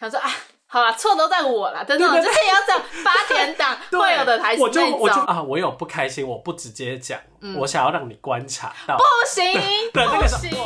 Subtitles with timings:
[0.00, 0.30] 想说啊，
[0.68, 7.18] 好啦，错都在我啦，真的就是要这样八点档 会有的台词我就我就啊，我有不开心，我不直接讲，
[7.56, 8.96] 我想要让你观察到。
[8.96, 9.44] 不行，
[9.92, 10.56] 对，不行。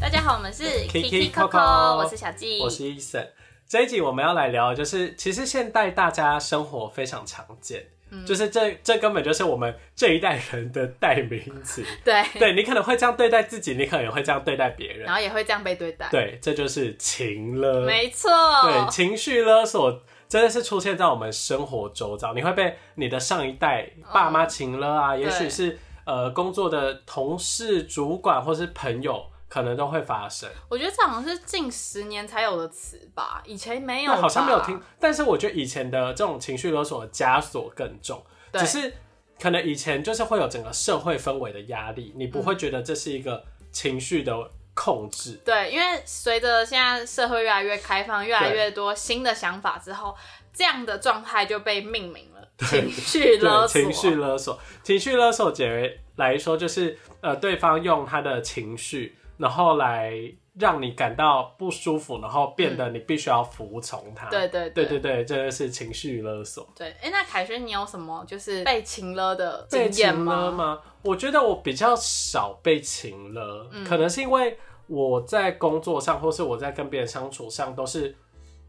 [0.00, 3.28] 大家好，我们是 Kiki Coco，Coco 我是小纪，我是 Eason。
[3.68, 11.84] 这一集我们要来聊的就是，其实现代大家生活非常常见，嗯就是这这根本就是我们这一代人的代名词。
[12.04, 15.14] 对，对你可能会这样对待自己，你可能也会这样对待别人然。
[15.14, 17.84] 后也会这样被对待，对，这就是情勒。
[17.84, 18.30] 没错，
[18.62, 30.48] 对，情绪勒索真的是出现在我们生活周遭，你会被你的上一代爸妈情勒啊，也许是呃工作的同事、主管或是朋友，可能都会发生。
[30.68, 38.92] 我觉得这好像是近十年才有的词吧，以前没有好像没有听，但是我觉得以前的这种情绪勒索的枷锁更重，对只是
[39.40, 44.34] 可能以前就是会有整个社会氛围的压力，你不会觉得这是一个情绪的
[44.74, 45.40] 控制。
[45.44, 50.16] 对，因为随着现在社会越来越开放，越来越多新的想法之后，
[50.52, 53.82] 这样的状态就被命名了 情绪勒，索。
[53.82, 60.12] 情绪勒索，情绪勒索，简为来说就是呃，对方用他的情绪，然后来
[60.58, 64.28] 让你感到不舒服，然后变得你必须要服从他。
[64.30, 66.66] 对对对对对，这就是情绪勒索。
[66.74, 70.50] 对，哎、那凯旋，你有什么就是被情勒的被经验吗？
[70.50, 70.80] 吗？
[71.02, 78.16] 我觉得我比较少被情勒，嗯可能是因为我在工作上，或是我在跟别人相处上，都是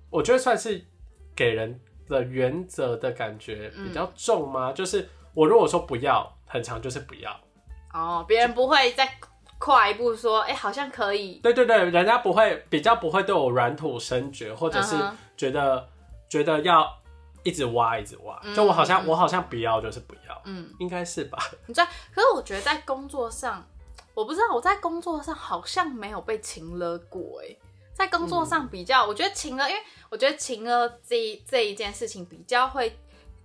[0.10, 0.84] 我觉得算是
[1.36, 4.74] 给人的原则的感觉比较重吗？
[4.74, 7.32] 就是我如果说不要，很长就是不要。
[7.94, 9.10] 哦，别人不会再
[9.60, 11.40] 跨一步说，哎、好像可以。
[11.44, 14.96] 对对对，人家不会比较不会对我软土生绝，或者是
[15.36, 15.88] 觉得、
[16.30, 16.88] 觉得要
[17.44, 21.38] 一直挖一直挖，嗯就我好像我好像不要就是不要，嗯，应该是吧？
[21.66, 23.66] 你在，可是我觉得在工作上，
[24.14, 27.56] 我不知道我在工作上好像没有被情勒过、哎，
[27.94, 32.98] 在工作上比较，我觉得情勒，因为我觉得情勒这一这一件事情比较会。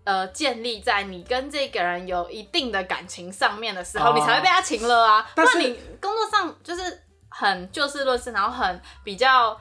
[0.04, 5.22] 呃，建立在你跟这个人有一定的感情上面的时候，哦你才会被他情了啊。
[5.22, 9.56] 不但是你工作上就是很就事论事，然后很比较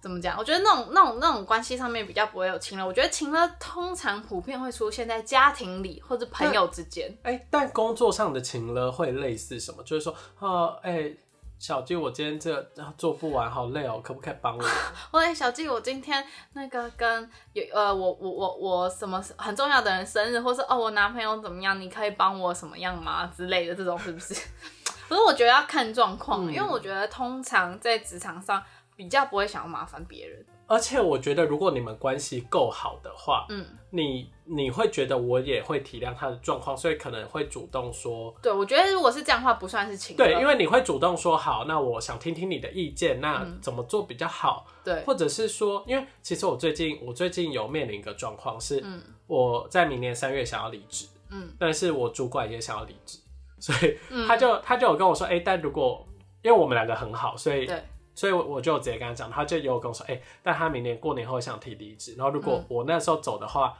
[0.00, 0.36] 怎么讲？
[0.38, 2.86] 我觉得那种那种那种关系上面比较不会有情了。
[2.86, 7.16] 我觉得情了通常普遍会出现在家庭里或者朋友之间。
[7.22, 9.82] 哎、但工作上的情了会类似什么？
[9.84, 11.12] 就是说，呃，哎、
[11.58, 12.62] 小弟，我今天这
[12.96, 14.64] 做不完，好累哦，可不可以帮我？
[15.18, 24.34] 喂，小季，我今天那个跟有呃，我我我我什么很重要的人生日，或是哦我男朋友怎么样，你可以帮我什么样吗之类的这种是不是？
[25.08, 28.62] 可是我觉得要看状况，嗯因为我觉得通常在职场上
[28.94, 30.44] 比较不会想要麻烦别人。
[30.68, 40.14] 而且我觉得，如果你们关系够好的话，嗯，你你会觉得我也会体谅他的状况，所以可能会主动说，对，我觉得如果是这样的话，不算是情。
[40.14, 44.66] 对，因为你会主动说好，那我想听听你的意见，那怎么做比较好？
[44.84, 53.18] 对或者是说，因为其实我最近我最近有面临一个状况是，嗯我在明年三月想要离职，嗯，但是我主管也想要离职，
[53.58, 53.96] 所以
[54.26, 56.06] 他就、他就有跟我说，哎、但如果
[56.42, 57.82] 因为我们两个很好，所以对
[58.18, 63.72] 所以我我就直接跟他讲，他就也有跟我说，哎、但他明年过年后想提离职，然后如果我那时候走的话，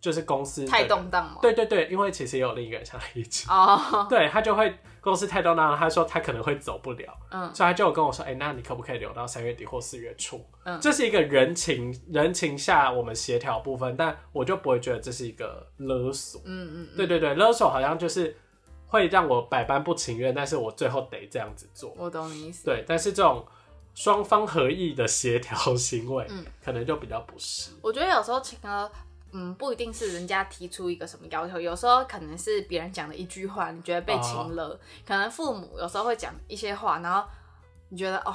[0.00, 1.36] 就是公司太人动荡嘛。
[1.42, 10.42] 对对对，因为其实也有另一个人想离职，哦，对他就会公司太动荡，他说他可能会走不了，嗯所以他就跟我说，哎、那你可不可以留到三月底或四月初？
[10.64, 16.40] 嗯这是一个人情人情下我们协调部分，但我就不会觉得这是一个勒索。
[16.46, 18.34] 嗯嗯嗯，对对对，勒索好像就是
[18.86, 21.94] 会让我百般不情愿，但是我最后得这样子做。
[21.98, 22.64] 我懂你意思。
[22.64, 23.44] 对，但是这种
[23.94, 27.72] 双方合意的协调行为，嗯可能就比较不是。
[27.82, 28.90] 我觉得有时候情歌，
[29.32, 37.24] 嗯，不一定是人家提出一个什么要求，有时候可能是别人讲的一句话，你觉得被情了，可能父母有时候会讲一些话，然后
[37.90, 38.34] 你觉得哦，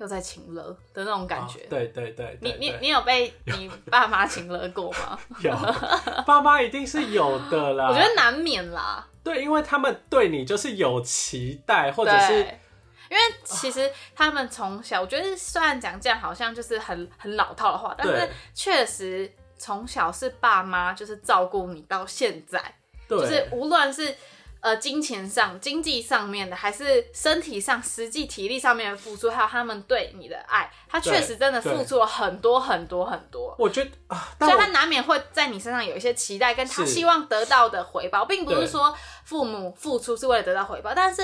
[0.00, 0.62] 又在情勒
[0.92, 1.60] 的那种感觉。
[1.60, 5.18] 哦对对对你你对对你有被你爸妈情勒过吗？
[5.40, 5.52] 有
[6.26, 7.88] 爸妈一定是有的啦。
[7.90, 12.60] 我觉得难免啦，对，因为他们对你就是有期待，或者是对。
[13.08, 18.30] 因为其实他们从小，我觉得虽然讲这样好像就是很很老套的话，但是对。
[18.54, 22.74] 确实从小是爸妈就是照顾你到现在，
[23.08, 24.14] 对，就是无论是
[24.60, 33.54] 呃金钱上、经济上面的，还是身体上、实际体力上面的付出，还有他们对你的爱，他确实真的付出了很多很多很多。
[33.58, 38.66] 我觉得啊，所以他难免会在你身上有一些期待，跟他希望得到的回报，并不是对。
[38.66, 41.22] 说父母付出是为了得到回报，但是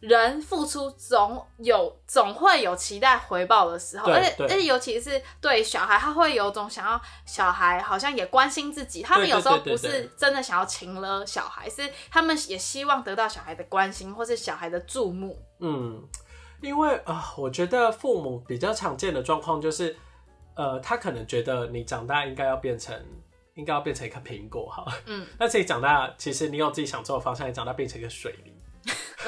[0.00, 4.46] 人付出总有总会有期待回报的时候，而且对。
[4.46, 15.38] 而且尤其是对小孩，他会有种想要小孩好像也关心自己，他们有时候不是真的想要情了小孩，是他们也希望得到小孩的关心或是小孩的注目。
[15.60, 16.02] 嗯，
[16.62, 19.94] 因为啊、我觉得父母比较常见的状况就是，
[20.54, 22.98] 呃，他可能觉得你长大应该要变成，
[23.54, 28.49] 应该要变成一颗苹果哈，嗯， 但自己长大，其实你有自己想做的方向，你长大变成一个水梨，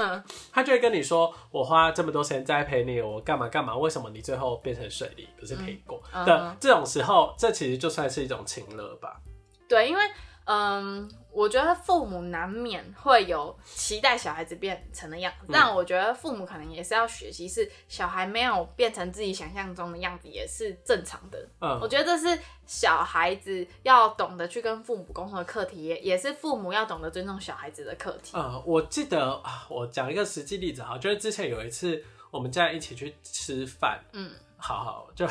[0.03, 6.03] 嗯，他就会跟你说，我花这么多时间栽培你，我干嘛干嘛，为什么你最后变成水梨不是苹果？
[6.13, 9.21] 嗯的这种时候，这其实就算是一种情了吧？
[9.69, 10.03] 对，因为
[10.45, 21.39] 嗯，我觉得父母难免会有期待小孩子变成的样子，但我觉得父母可能也是要学习，是小孩没有变成自己想象中的样子，也是正常的。
[21.61, 28.33] 嗯我嗯，觉得这是小孩子要懂得去跟父母沟通的课题，也也是父母要懂得尊重小孩子的课题。
[28.35, 35.27] 嗯，我记得啊，我讲一个实际例子哈，就是之前有一次我们家人一起去吃饭，嗯，好好就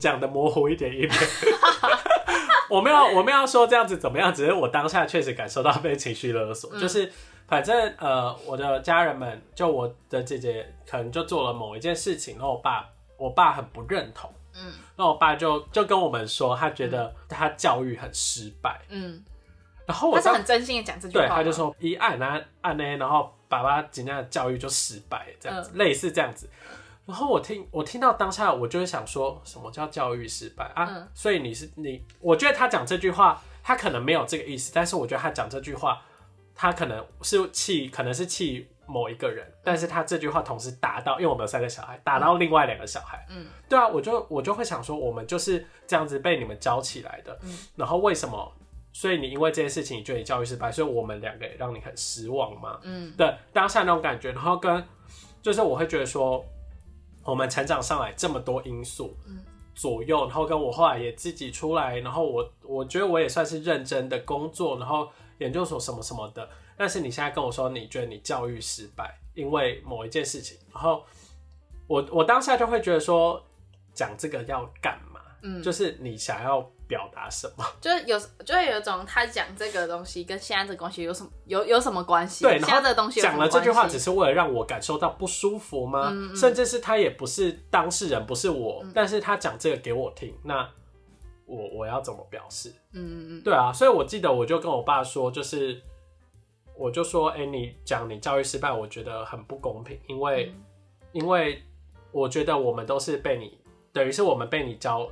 [0.00, 1.12] 讲的模糊一点一点。
[2.70, 6.80] 我没有我没有要说这样子怎么样，只是我当下确实感受到被情绪勒索，嗯。
[6.80, 7.10] 就是
[7.46, 14.72] 反正呃我的家人们，就我的姐姐可能就做了某一件事情，然后我爸我爸很不认同，嗯。
[14.96, 19.22] 那我爸就就跟我们说，他觉得他教育很失败，嗯，
[19.86, 26.48] 然后我是很真心的讲这句话对，他就说一按啊按呢，然后爸爸今天的教育就失败，这样子，类似这样子。
[27.06, 30.86] 然后我听我听到当下，我就会想说，什么叫教育失败啊？
[30.90, 36.02] 嗯所以你是你，我觉得他讲这句话，他可能没有这个意思，但是我觉得他讲这句话，
[36.54, 48.52] 他可能是气，可能是气某一个人，但是他这句话同时打到，因为我们有三个小孩，打到另外两个小孩，嗯，对啊，我就我就会想说，我们就是这样子被你们教起来的，嗯然后为什么？
[48.92, 52.80] 所以你因为这件事情，你觉得你教育失败，所以我们两个也让你很失望吗？
[52.82, 54.82] 嗯对当下那种感觉，然后跟
[55.42, 56.42] 就是我会觉得说，
[57.26, 59.44] 我们成长上来这么多因素，嗯。
[59.78, 65.06] 左右，然后跟我后来也自己出来，然后我我觉得我也算是认真的工作，然后
[65.36, 71.04] 研究所什么什么的，但是你现在跟我说你觉得你教育失败，因为某一件事情，然后
[71.86, 73.44] 我我当下就会觉得说，
[73.92, 75.20] 讲这个要干嘛？
[75.42, 77.64] 嗯，就是你想要表达什么？
[77.80, 82.44] 就是有，就会有一种他讲这个东西跟现在这个东西有什么有有什么关系？
[82.44, 82.80] 对，然后
[83.10, 86.08] 讲了这句话，只是为了让我感受到不舒服吗？
[86.12, 90.68] 嗯嗯甚至是他也不是当事人，不是我，但是他讲这个给我听，那
[91.46, 92.70] 我我要怎么表示？
[92.92, 95.80] 嗯嗯嗯对啊，所以我记得我就跟我爸说，就是
[96.76, 100.62] 我就说，哎、你讲你教育失败，我觉得很不公平，因为、嗯
[101.12, 101.62] 因为
[102.12, 103.58] 我觉得我们都是被你，
[103.90, 105.10] 等于是我们被你教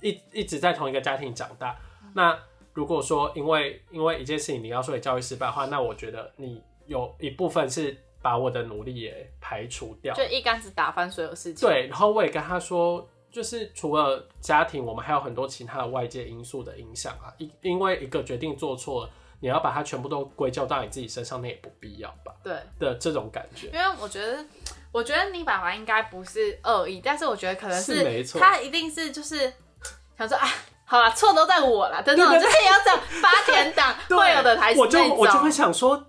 [0.00, 1.78] 一一直在同一个家庭长大。
[2.02, 2.38] 嗯那
[2.72, 10.14] 如果说因为因为一件事情你要说你教育失败的话，那我觉得你有一部分是把我的努力也排除掉。
[10.14, 17.32] 就一竿子打翻所有事情。，对，然后我也跟他说，就是除了家庭，我们还有很多其他的外界因素的影响啊。
[17.38, 19.10] 因因为一个决定做错了，
[19.40, 23.68] 你要把它全部都归咎到你自己身上，那也不必要吧对，的这种感觉。
[23.68, 24.44] 因为我觉得，
[24.92, 29.52] 我觉得你爸爸应该不是恶意，但是我觉得可能是没错他一定是就是
[30.18, 30.48] 想说，啊，
[30.84, 36.02] 好啦，错都在我啦的那种，对对就是要这样八点档 会有的台词我就我就会想说，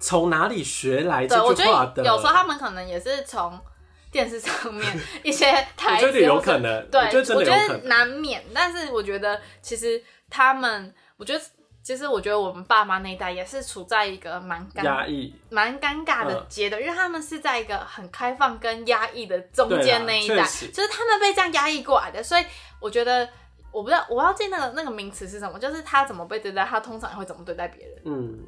[0.00, 2.02] 从哪里学来这句话的？
[2.02, 3.58] 得有时候他们可能也是从
[4.10, 7.00] 电视上面 一些台词，我觉得有可能，对，
[7.34, 7.78] 我觉得。
[7.84, 8.42] 难免。
[8.54, 11.44] 但是我觉得其实他们，我觉得
[11.82, 20.42] 其实我觉得我们爸妈那一代也是处在一个蛮尴压抑，蛮尴尬的嗯阶段，因为他们是在一个很开放跟压抑的中间那一代，
[20.72, 22.44] 就是他们被这样压抑过来的，所以
[22.80, 23.28] 我觉得。
[23.74, 27.98] 我不知道，我要记那个那个名词是什么，就是他怎么被对待，他通常会怎么对待别人。
[28.04, 28.38] 嗯，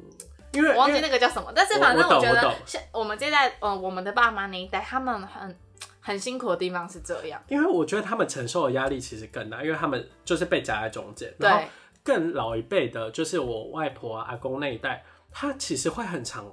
[0.53, 5.55] 因为我忘记那个叫什么，但是反正我觉得像我们这一代，呃，我们的爸妈那一代，他们很
[5.99, 11.33] 很辛苦的地方是这样，因为我觉得他们承受的压力其实更大，因为他们就是被夹在中间。
[11.37, 11.67] 对，
[12.03, 16.49] 更老一辈的，就是我外婆啊、阿公那一代，他其实会很长，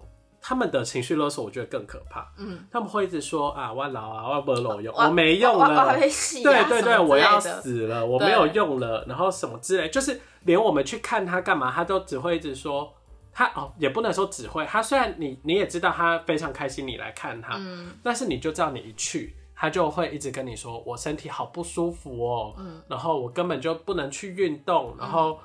[0.46, 2.30] 他们的情绪勒索，我觉得更可怕。
[2.36, 5.64] 嗯，他们会一直说啊，我老啊，我没有用，我我没用了。
[5.64, 12.92] 啊，对对对，我要死了，我对没有用了，然后什么之类，就是连我们去看他干嘛，他都只会一直说
[13.32, 17.92] 他哦，也不能说只会，他虽然你你也知道他非常开心你来看他，嗯。
[18.02, 22.82] 但是你就知道你一去，他就会一直跟你说我身体好不舒服哦，嗯。
[22.86, 25.38] 然后我根本就不能去运动，然后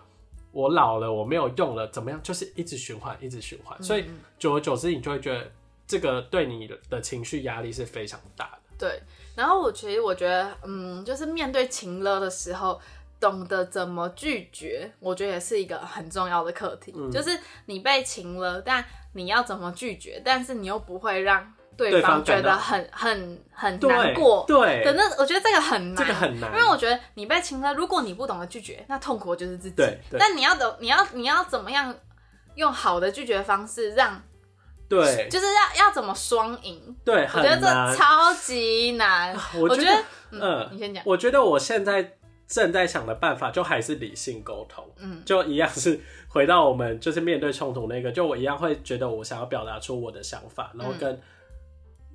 [0.51, 2.19] 我老了我没有用了，怎么样？
[2.23, 4.05] 就是一直循环，一直循嗯环，所以
[4.37, 5.51] 久而久之，你就会觉得
[5.87, 8.59] 这个对你的情绪压力是非常大的。
[8.77, 9.01] 对，
[9.35, 12.79] 然后我其实我觉得，嗯，就是面对情勒的时候，
[13.19, 16.93] 懂得怎么拒绝，我觉得也是一个很重要的课题。
[16.95, 24.43] 嗯就是你被情了，但你要怎么拒绝，但是你又不会让对对方觉得很很很难过。
[24.47, 29.75] 对的那，我觉得这个很难，这个很难因为我觉得你被情了，如果你不懂得拒绝，那痛苦就是自己。
[29.75, 31.95] 对对但你要懂，你要你要怎么样
[32.55, 34.21] 用好的拒绝方式让
[34.89, 36.95] 对就是要要怎么双赢？
[37.05, 37.95] 对，我觉得这。
[37.95, 39.35] 超级难。
[39.55, 41.03] 我觉得得，嗯，你先讲。
[41.05, 51.21] 我觉得我现在正在想的办法，就还是理性沟通，嗯就一样是回到我们就是面对冲突那个，就我一样会觉得我想要表达出我的想法，然后嗯跟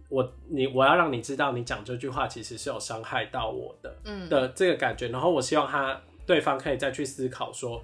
[0.08, 7.82] 我你我要让你知道，你讲这句话其实是有伤害到我的嗯的这个感觉，然后我希望他对方可以再去思考说。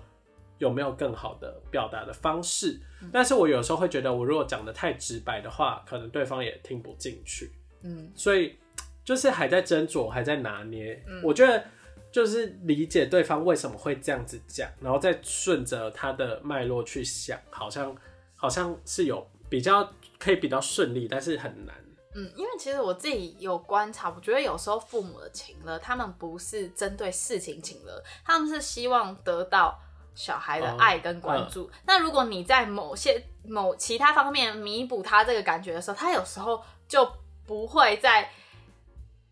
[0.61, 2.79] 有没有更好的表达的方式？
[3.01, 7.51] 嗯但是我有时候会觉得，我如果讲的太直白的话，可能对方也听不进去。
[7.83, 8.59] 嗯所以
[9.03, 11.03] 就是还在斟酌，还在拿捏。
[11.09, 11.65] 嗯我觉得
[12.13, 17.97] 就是理解对方为什么会这样子讲，然后再顺着他的脉络去想，好像
[18.37, 21.75] 好像是有比较可以比较顺利，但是很难。
[22.15, 29.79] 嗯，因为其实我自己有观察，我觉得有时候父母的情了，他们不是针对事情情了，他们是希望得到
[30.15, 31.71] 小孩的哦爱跟关注。
[31.87, 37.09] 那如果你在某些某其他方面弥补他这个感觉的时候，他有时候就
[37.47, 38.29] 不会在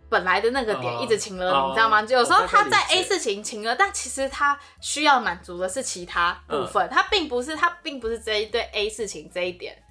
[0.08, 2.02] 本来的那个点哦一直情勒你，哦你知道吗？
[2.02, 9.82] 就有时候他在 A 事情情了，但其实他需要满足的是其他部分，他并不是他并不是这一对 A 事情这一点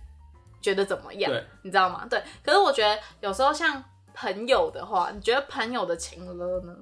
[0.61, 2.05] 觉得怎么样，你知道吗？
[2.09, 3.83] 对，可是我觉得有时候像
[4.13, 6.75] 朋友的话，你觉得朋友的情了呢？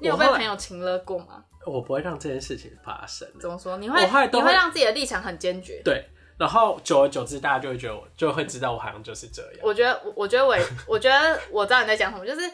[0.00, 1.44] 你有被朋友情了过吗？
[1.66, 3.26] 我不会让这件事情发生。
[3.40, 3.76] 怎么说？
[3.78, 5.80] 你会你会让自己的立场很坚决。
[5.84, 6.04] 对，
[6.36, 9.60] 然后久而久之，大家就会觉得我就会知道我好像就是这样。
[9.62, 10.54] 我觉得，我我觉得我，
[10.86, 12.50] 我觉得我知道你在讲什么，就是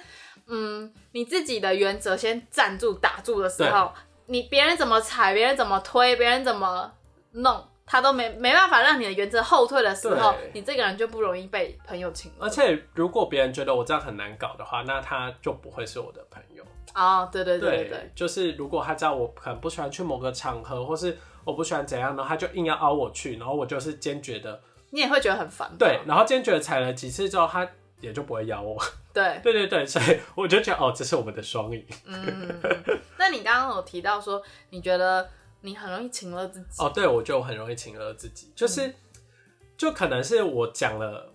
[0.47, 3.93] 嗯，你自己的原则先站住、打住的时候，
[4.27, 6.93] 你别人怎么踩，别人怎么推，别人怎么
[7.33, 12.47] 弄，他都没没办法让你的原则后退的时候，你这个人就不容易被朋友请了。
[12.47, 16.63] 而且如果别人觉得我这样很难搞的话，那他就不会是我的朋友。
[16.95, 25.75] 哦，对对对对对，就是如果他知道我可能不喜欢去某个场合，或是我不喜欢怎样，然后他就硬要凹我去，然后我就是坚决的你也会觉得很烦吧。
[25.77, 27.69] 对，然后坚决踩了几次之后，他
[28.01, 28.81] 也就不会邀我。
[29.13, 31.85] 对， 对对对，所以我就觉得哦，这是我们的双赢。
[32.07, 32.61] 嗯。
[33.19, 35.29] 那你刚刚有提到说，你觉得
[35.63, 38.95] 你很容易情了自己，哦，对，我觉得我很容易情勒自己，就是、
[39.77, 41.33] 就可能是我讲了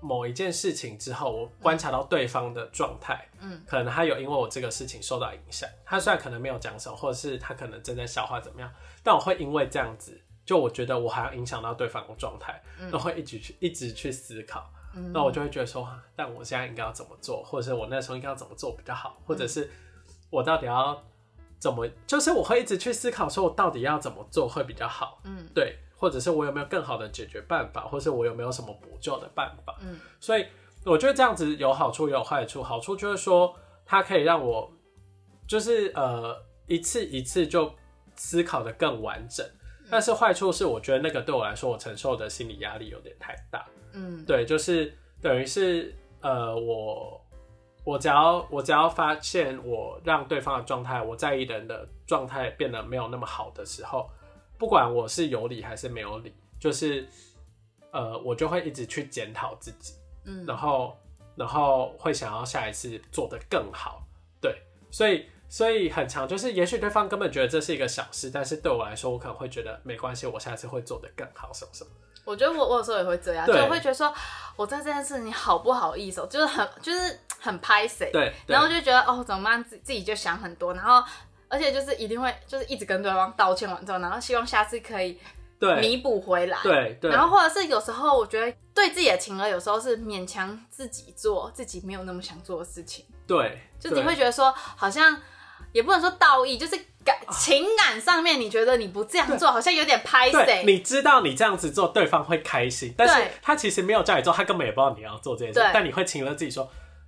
[0.00, 8.70] 某一件事情之后，我观察到对方的状态，嗯，可能他有因为我这个事情受到影响，他虽然可能没有讲什么，或者是他可能正在消化怎么样，
[9.02, 12.90] 但我会因为这样子，就我觉得我好像影响到对方的状态，嗯。
[12.92, 14.70] 那、会一直去一直去思考。
[15.12, 19.70] 那我就会觉得说，啊但我现在应该要怎么做，或者是我那时候应该要怎么做比较好，或者是
[20.30, 21.04] 我到底要
[21.58, 25.46] 怎么，就是我会一直去思考，说我到底要怎么做会比较好，嗯。
[25.54, 29.98] 对，或者是我有没有更好的解决办法，或是我有没有什么补救的办法，嗯。
[30.20, 30.46] 所以
[30.84, 34.70] 我觉得这样子有好处也有坏处，好处就是说它可以让我
[35.48, 36.36] 就是呃
[36.66, 37.72] 一次一次就
[38.14, 39.44] 思考的更完整，
[39.90, 43.66] 但是坏处是我觉得那个对我来说，我承受的心理压力有点太大。
[43.92, 44.24] 嗯。
[44.24, 47.20] 对，就是等于是呃，我
[47.86, 54.10] 我只要我只要发现我让对方的状态，我在意的人的状态变得没有那么好的时候，
[54.58, 57.08] 不管我是有理还是没有理，就是
[57.92, 60.98] 呃，我就会一直去检讨自己，嗯然后
[61.36, 64.02] 然后会想要下一次做得更好。
[64.40, 65.26] 对，所以。
[65.48, 71.90] 所以很长，就是也许对方根本觉得这是一个小事，但是对我来说，我可能会觉得没关系，我下次会做得更好，什么什么。
[72.26, 74.12] 我觉得我我有时候也会这样，就对会觉得说
[74.56, 81.02] 我在这件事你好不好意思哦，就是很就是很拍谁，对，然后就觉得哦怎么办，自自己就想很多，然后
[81.48, 85.18] 而且就是一定会就是一直跟对方道歉完之后，然后希望下次可以
[85.58, 85.80] 对。
[85.80, 94.04] 弥补回来，对对，然后或者是有时候我觉得对自己的情勒，有时候是勉强自己做自己没有那么想做的事情，对，就你对。
[94.04, 95.18] 会觉得说好像
[95.76, 106.64] 也不能说道义，就是感情感上面你觉得你不这样做好像有点拍，谁，你知道你这样子做，对方会开心，但是他其实没有叫你做，他根本也不知道你要做这件事对，但你会请了自己说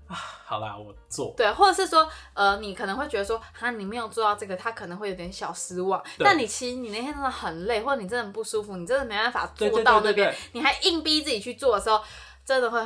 [0.07, 1.35] 啊，好啦，我做。
[1.37, 6.03] 对，或者是说，呃，你可能会觉得说，哈，你没有做到这个，他可能会有点小失望。
[6.19, 12.01] 但你其实你那天真的很累，或者你真的很不舒服，你真的没办法做到那边对对对，你还硬逼自己去做的时候，
[12.45, 12.81] 真的会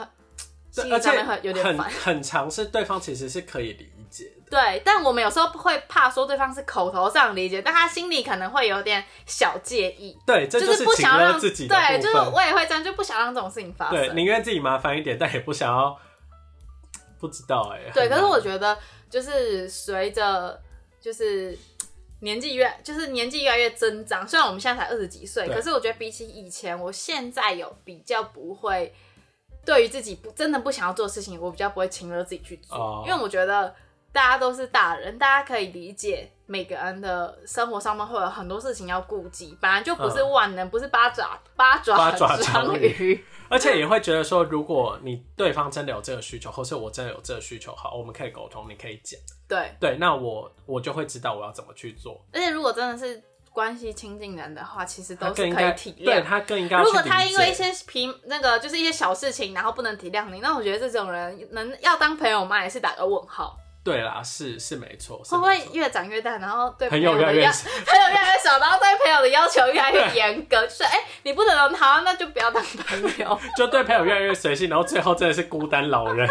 [0.71, 1.91] 心而且理上面会有点很烦。
[1.91, 4.51] 很长，是对方其实是可以理解的。
[4.51, 12.17] 对，但我们有时候会怕说对方是口头上理解，但他心里可能会有点小介意，对，这就是是不想让自己对，就是。
[12.33, 14.17] 我也会这样，就不想让这种事情发对，生。
[14.17, 15.99] 宁愿自己麻烦一点，但也不想要。
[17.19, 18.77] 不知道哎、对，可是我觉得
[19.09, 20.61] 就是随着
[21.01, 21.57] 就是
[22.19, 28.93] 年纪越就是年纪越来越增长，虽然我们现在才二十几岁，可是我觉得比起以前，我现在有比较不会
[29.65, 33.73] 对于自己不真的不想要做的事情，我比较不会轻了自己去做，哦因为我觉得
[34.13, 43.25] 大家都是大人，大家可以理解每个人的生活上面会有很多事情要顾及，本来就不是嗯万能，不是八爪八爪八爪鱼。
[43.49, 52.25] 而且也会觉得说，如果你对方真的有这个需求，或是我真的有这个需求，好，我们可以沟通，你可以讲，对，对，那我我就会知道我要怎么去做。
[52.33, 56.23] 而且如果真的是关系亲近人的话，其实都是可以体谅对。
[56.23, 62.63] 他更应该如果他因为一些平那个就是一些小事情，然后不能体谅你，那我觉得这种人能要当朋友吗？
[62.63, 63.55] 也是打个问号。
[63.85, 70.93] 对啦，是是没错，是会不会越长越大，然后对朋友越来越少朋友越来越少，然后对朋友的要求越来越严格，就是哎、
[71.25, 76.29] 你不能好，那就不要当朋友， 就对朋友越来越随性，然后最后真的是孤单老人，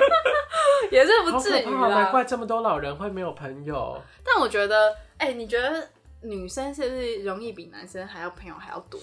[0.92, 2.10] 也是不至于难。
[2.10, 3.98] 怪这么多老人会没有朋友。
[4.22, 5.88] 但我觉得，哎、你觉得
[6.20, 9.00] 女生是不是容易比男生还要朋友还要多？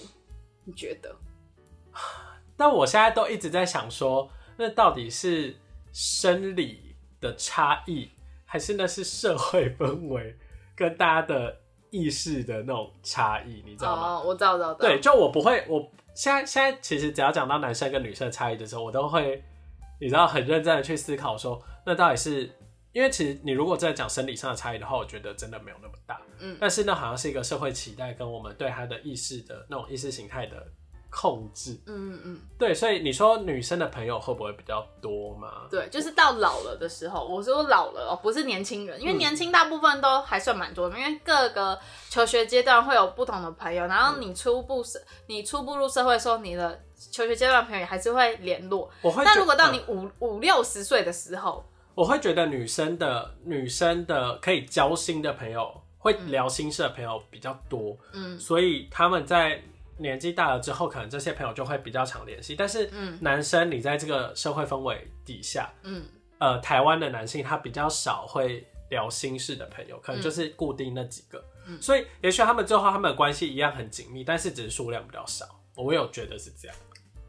[0.64, 1.12] 你觉得？
[2.56, 5.56] 但我现在都一直在想说，那到底是
[5.92, 6.83] 生理
[7.24, 8.10] 的差异，
[8.44, 10.36] 还是那是社会氛围
[10.76, 11.56] 跟大家的
[11.90, 13.62] 意识的那种差异？
[13.64, 14.02] 你知道吗？
[14.02, 19.42] 哦，我知道，知道，知道对，，就我不会，我现在现在其实只要讲到男生跟女生的差异的时候，我都会，
[20.00, 22.50] 你知道，很认真的去思考说，那到底是
[22.92, 30.64] 因为其实你如果在讲生理上的差异的话，我觉得真的没有那么大，嗯但是那好像是一个社会期待跟我们对他的意识的那种意识形态的
[31.14, 35.68] 控制，嗯嗯，对，所以你说女生的朋友会不会比较多吗？
[35.70, 39.18] 对，就是到老了的时候，我说老了哦，不是年轻人，因为嗯。
[39.18, 41.78] 年轻大部分都还算蛮多的，因为各个
[42.10, 48.90] 求学阶段会有不同的朋友，然后你初步社，你初步入社会的时候，你的求学阶段的朋友还是会联络。
[49.00, 58.36] 我会觉，但如果到嗯你五五六十岁的时候，我会觉得女生的女生的可以交心的朋友，会聊心事的朋友比较多，嗯。
[58.38, 59.62] 所以他们在
[59.96, 62.56] 年纪大了之后，可能这些朋友就会比较常联系。
[62.56, 63.18] 但是嗯。
[63.20, 66.04] 男生你在这个社会氛围底下，嗯。
[66.38, 71.80] 呃，台湾的男性他比较少会聊心事的朋友，可能就是固定那几个，嗯。
[71.80, 75.46] 所以也许他们最后他们的关系一样很紧密，但是只是数量比较少。
[75.76, 76.76] 我有觉得是这样，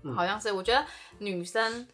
[0.04, 0.14] 嗯。
[0.16, 0.86] 好像是，我觉得
[1.20, 1.88] 女生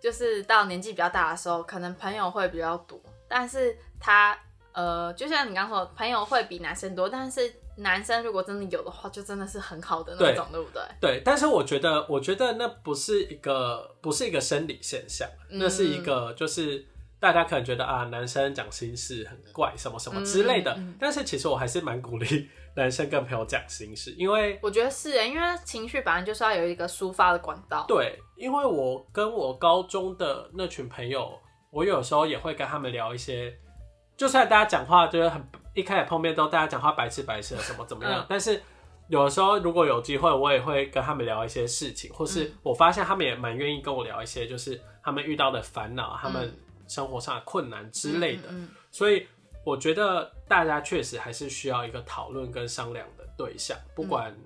[0.00, 4.38] 就是到年纪比较大的时候，可能朋友会比较多，但是她
[4.72, 10.82] 呃，就像你刚刚说，朋友会比男生多，但是男生如果真的有的话，就真的是很好的那种，对不对？
[11.00, 16.86] 对，但是我觉得，我觉得那不是一个不是一个生理现象，嗯那是一个就是
[17.20, 20.72] 大家可能觉得啊，男生讲心事很怪，什么什么之类的。
[20.72, 27.84] 嗯嗯嗯但是其实我还是蛮鼓励男生跟朋友讲心事，因为我觉得是耶，因为情绪本来就是要有一个抒发的管道。
[27.86, 31.38] 对，因为我跟我高中的那群朋友，
[31.70, 33.54] 我有时候也会跟他们聊一些，
[34.16, 35.42] 就算大家讲话就是很
[35.74, 38.26] 一开始碰面都大家讲话白痴白痴的什么怎么样，嗯。
[38.28, 38.60] 但是
[39.08, 42.52] 有的时候如果有机会，我也会跟他们聊一些事情，或是嗯。
[42.62, 46.52] 我发现他们也蛮愿意跟我聊一些，就是他们遇到的烦恼、他们
[46.86, 48.64] 生活上的困难之类的，嗯。
[48.64, 49.26] 嗯所以
[49.64, 54.36] 我觉得大家确实还是需要一个讨论跟商量的对象，不管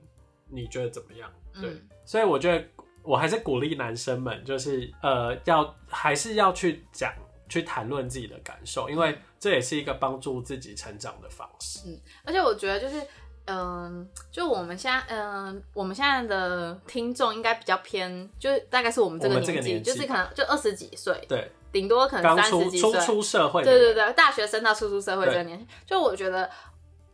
[0.49, 1.71] 你觉得怎么样，对。
[1.71, 1.89] 嗯。
[2.05, 2.65] 所以我觉得
[3.03, 7.13] 我还是鼓励男生们，就是呃，要还是要去讲、
[7.49, 11.81] 去谈论自己的感受，因为这也是一个帮助自己成长的方式。
[11.87, 13.01] 嗯而且我觉得就是，
[13.47, 26.51] 嗯、就我们现在，嗯、我们现在的听众应该比较偏，就是大概是我们这个年纪，就是可能就二十几岁，对，顶多可能三十几岁，出社会，对对对，大学生到初出社会这个年纪，就我觉得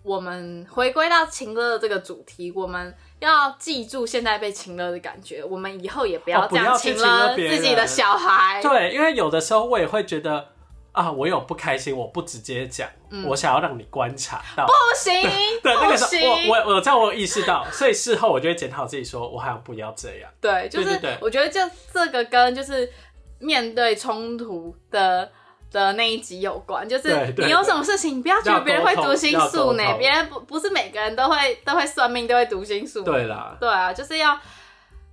[0.03, 8.61] 我们回归到情乐这个主题，我们要记住现在被情乐的感觉，我们以后也不要这样情勒勒别人自己的小孩。
[8.61, 10.49] 对，因为有的时候我也会觉得
[10.91, 12.89] 啊，我有不开心，我不直接讲，
[13.27, 14.65] 我想要让你观察到。
[14.65, 15.23] 嗯不行，
[15.63, 20.29] 对，那不个时候行，我我我在我有意识到，所以事后我就会检讨自己说，我好像不要这样。
[20.41, 21.61] 对，就是我觉得就
[21.93, 22.91] 这个跟就是
[23.39, 25.31] 面对冲突的。
[25.73, 33.03] 的那一集有关，就是你有什么事情，你不要觉得别人会读心术呢别人不不是每个人都会都会算命，都会读心术。
[33.03, 34.39] 对啦，对啊，就是要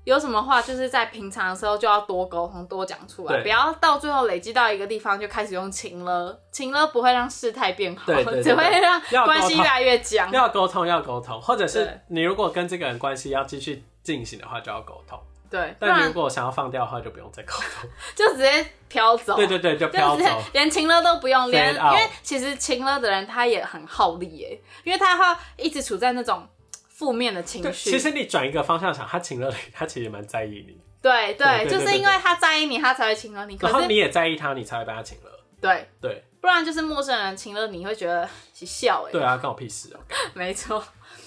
[0.05, 6.39] 有什么话，就是在平常的时候就要多沟通、多讲出来，不要到最后累积到一个地方就开始用情了。
[6.51, 10.31] 情了不会让事态变好， 只会让关系越来越僵。
[10.31, 15.19] 要沟通，要沟通，或者是你如果跟这个人关系要继续进行的话，就要沟通。
[15.49, 17.89] 对，但如果想要放掉的话，就不用再沟通。
[18.15, 19.35] 就直接飘走。
[19.35, 20.23] 对对对，就飘走。
[20.53, 26.47] 连情乐都不用，连因为其实情乐的人他也很耗力耶，因为他会一直处在那种
[26.87, 27.89] 负面的情对，绪。
[27.89, 33.57] 其实你转一个方向想，他情了你，他其实蛮在意你，对对，就是因为他在意你，他才会情了你。
[33.57, 35.31] 可是然后你也在意他，你才会被他情了。
[35.61, 39.11] 对，对不然就是陌生人情了你会觉得是笑哎。
[39.11, 39.99] 对啊，关我屁事啊。
[40.33, 40.81] 没错。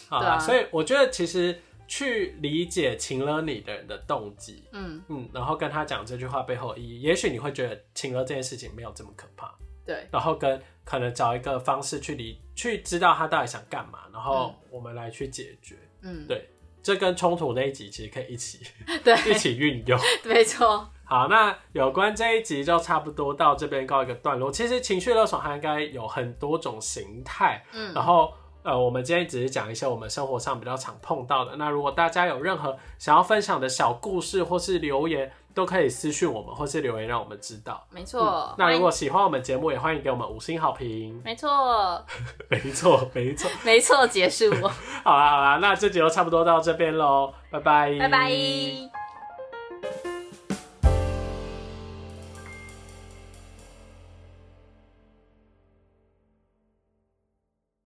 [0.09, 1.61] 好啦，对啊所以我觉得其实
[1.95, 9.55] 去理解情了你的人的动机，嗯，嗯，然后跟他讲这句话背后的意义，也许你会觉得情了这件事情没有这么可怕。
[9.85, 15.77] 对，然后跟可能找一个方式去理去知道他到底想干嘛，然后我们来去解决。
[16.01, 16.49] 嗯，对，
[16.83, 18.65] 这跟冲突那一集其实可以一起
[19.05, 20.01] 对，一起运用。
[20.25, 24.51] 没错，好，那有关这一集就差不多到这边告一个段落。
[24.51, 27.93] 其实情绪勒索它应该有很多种形态，嗯。
[27.93, 31.57] 然后呃，我们今天只是讲一些我们生活上比较常碰到的。
[31.57, 37.85] 那如果大家有任何想要分享的小故事或是留言，都可以私讯我们或是留言让我们知道。
[37.91, 38.55] 没错。
[38.57, 41.21] 那如果喜欢我们节目，也欢迎给我们五星好评迎。
[41.25, 42.05] 没错，
[42.49, 43.51] 没错，没错。
[43.65, 44.51] 没错，结束，
[45.05, 49.02] 好啦好啦，那这集就差不多到这边喽，拜拜，拜拜。